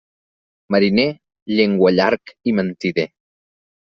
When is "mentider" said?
2.61-3.09